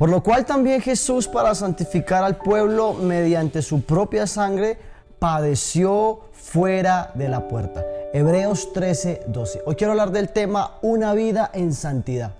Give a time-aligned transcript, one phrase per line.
[0.00, 4.78] Por lo cual también Jesús, para santificar al pueblo mediante su propia sangre,
[5.18, 7.84] padeció fuera de la puerta.
[8.14, 9.60] Hebreos 13, 12.
[9.66, 12.32] Hoy quiero hablar del tema una vida en santidad.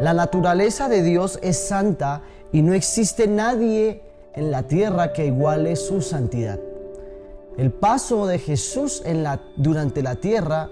[0.00, 4.02] La naturaleza de Dios es santa y no existe nadie
[4.34, 6.58] en la tierra que iguale su santidad.
[7.56, 10.68] El paso de Jesús en la, durante la tierra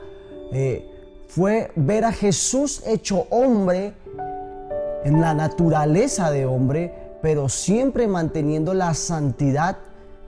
[0.52, 0.88] eh,
[1.28, 3.92] fue ver a Jesús hecho hombre
[5.04, 9.76] en la naturaleza de hombre, pero siempre manteniendo la santidad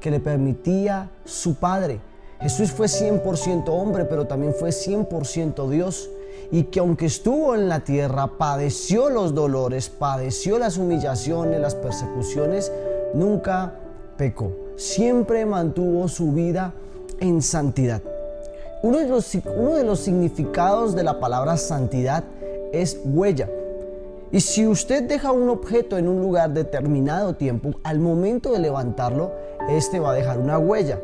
[0.00, 2.00] que le permitía su Padre.
[2.40, 6.10] Jesús fue 100% hombre, pero también fue 100% Dios.
[6.50, 12.70] Y que aunque estuvo en la tierra, padeció los dolores, padeció las humillaciones, las persecuciones,
[13.14, 13.74] nunca
[14.16, 14.52] pecó.
[14.76, 16.72] Siempre mantuvo su vida
[17.20, 18.02] en santidad.
[18.82, 22.24] Uno de, los, significados de la palabra santidad
[22.72, 23.48] es huella.
[24.32, 29.32] Y si usted deja un objeto en un lugar determinado tiempo, al momento de levantarlo,
[29.68, 31.00] este va a dejar una huella.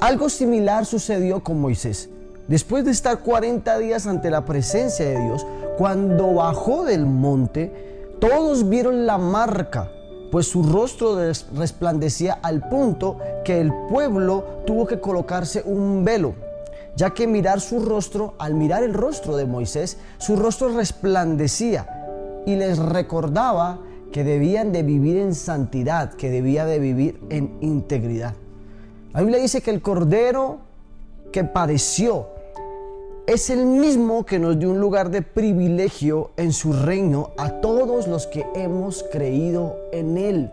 [0.00, 2.08] Algo similar sucedió con Moisés.
[2.48, 5.46] Después de estar 40 días ante la presencia de Dios,
[5.78, 9.90] cuando bajó del monte, todos vieron la marca
[10.32, 11.18] pues su rostro
[11.54, 16.32] resplandecía al punto que el pueblo tuvo que colocarse un velo,
[16.96, 21.86] ya que mirar su rostro, al mirar el rostro de Moisés, su rostro resplandecía
[22.46, 28.32] y les recordaba que debían de vivir en santidad, que debía de vivir en integridad.
[29.12, 30.60] La Biblia dice que el cordero
[31.30, 32.28] que padeció
[33.26, 38.08] es el mismo que nos dio un lugar de privilegio en su reino a todos
[38.08, 40.50] los que hemos creído en Él.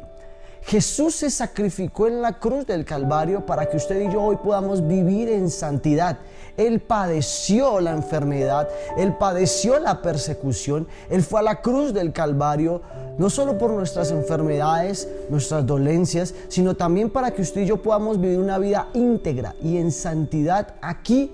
[0.62, 4.88] Jesús se sacrificó en la cruz del Calvario para que usted y yo hoy podamos
[4.88, 6.20] vivir en santidad.
[6.58, 12.82] Él padeció la enfermedad, Él padeció la persecución, Él fue a la cruz del Calvario,
[13.18, 18.22] no solo por nuestras enfermedades, nuestras dolencias, sino también para que usted y yo podamos
[18.22, 21.32] vivir una vida íntegra y en santidad aquí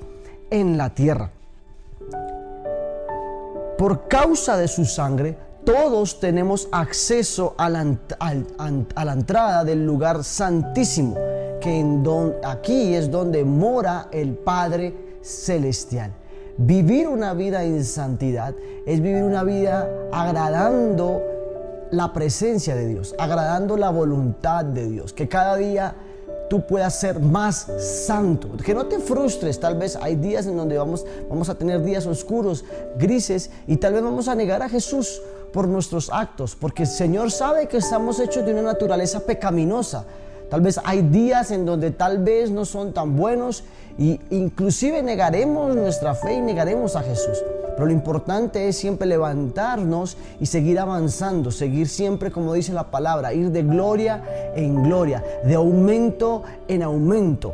[0.56, 1.30] en la tierra.
[3.78, 11.16] Por causa de su sangre, todos tenemos acceso a la, entrada del lugar santísimo,
[11.60, 11.84] que
[12.44, 16.12] aquí es donde mora el Padre Celestial.
[16.58, 18.56] Vivir una vida en santidad
[18.86, 21.22] es vivir una vida agradando
[21.92, 25.96] la presencia de Dios, agradando la voluntad de Dios, que cada día
[26.50, 27.68] tú puedas ser más
[28.06, 28.50] santo.
[28.64, 32.06] Que no te frustres, tal vez hay días en donde vamos, vamos a tener días
[32.06, 32.66] oscuros,
[32.98, 37.32] grises, y tal vez vamos a negar a Jesús por nuestros actos, porque el Señor
[37.32, 40.06] sabe que estamos hechos de una naturaleza pecaminosa.
[40.50, 43.64] Tal vez hay días en donde tal vez no son tan buenos
[43.98, 47.42] y inclusive negaremos nuestra fe y negaremos a Jesús.
[47.76, 53.34] Pero lo importante es siempre levantarnos y seguir avanzando, seguir siempre, como dice la palabra,
[53.34, 54.24] ir de gloria
[54.56, 57.54] en gloria, de aumento en aumento,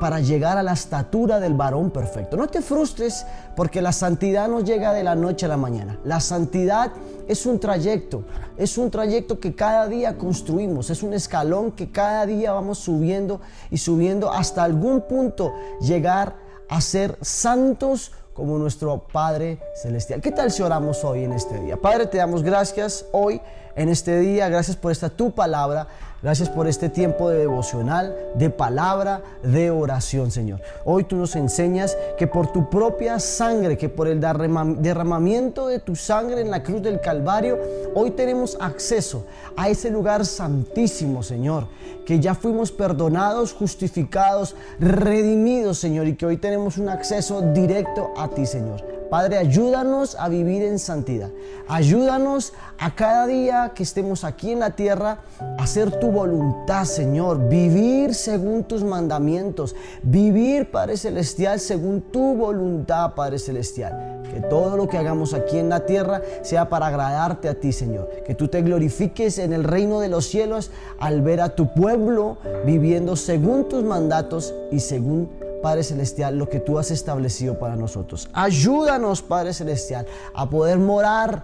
[0.00, 2.36] para llegar a la estatura del varón perfecto.
[2.36, 3.26] No te frustres
[3.56, 5.98] porque la santidad no llega de la noche a la mañana.
[6.04, 6.92] La santidad
[7.26, 8.22] es un trayecto,
[8.56, 13.40] es un trayecto que cada día construimos, es un escalón que cada día vamos subiendo
[13.70, 16.36] y subiendo hasta algún punto llegar
[16.68, 20.20] a ser santos como nuestro Padre Celestial.
[20.20, 21.76] ¿Qué tal si oramos hoy en este día?
[21.76, 23.40] Padre, te damos gracias hoy
[23.74, 25.88] en este día, gracias por esta tu palabra.
[26.20, 30.60] Gracias por este tiempo de devocional, de palabra, de oración, Señor.
[30.84, 35.94] Hoy tú nos enseñas que por tu propia sangre, que por el derramamiento de tu
[35.94, 37.56] sangre en la cruz del Calvario,
[37.94, 41.68] hoy tenemos acceso a ese lugar santísimo, Señor.
[42.04, 48.26] Que ya fuimos perdonados, justificados, redimidos, Señor, y que hoy tenemos un acceso directo a
[48.26, 48.97] ti, Señor.
[49.10, 51.30] Padre, ayúdanos a vivir en santidad.
[51.66, 57.48] Ayúdanos a cada día que estemos aquí en la tierra a hacer tu voluntad, Señor.
[57.48, 59.74] Vivir según tus mandamientos.
[60.02, 64.22] Vivir, Padre Celestial, según tu voluntad, Padre Celestial.
[64.30, 68.10] Que todo lo que hagamos aquí en la tierra sea para agradarte a ti, Señor.
[68.26, 70.70] Que tú te glorifiques en el reino de los cielos
[71.00, 76.60] al ver a tu pueblo viviendo según tus mandatos y según Padre Celestial, lo que
[76.60, 78.28] tú has establecido para nosotros.
[78.32, 81.42] Ayúdanos, Padre Celestial, a poder morar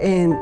[0.00, 0.36] en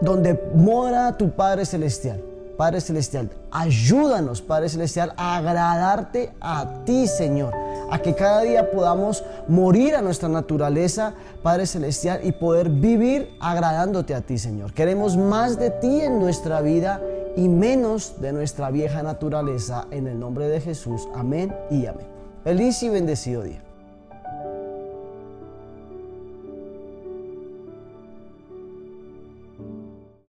[0.00, 2.22] donde mora tu Padre Celestial.
[2.56, 7.54] Padre Celestial, ayúdanos, Padre Celestial, a agradarte a ti, Señor.
[7.90, 14.14] A que cada día podamos morir a nuestra naturaleza, Padre Celestial, y poder vivir agradándote
[14.14, 14.72] a ti, Señor.
[14.74, 17.00] Queremos más de ti en nuestra vida
[17.36, 21.08] y menos de nuestra vieja naturaleza en el nombre de Jesús.
[21.14, 22.06] Amén y amén.
[22.44, 23.62] Feliz y bendecido día.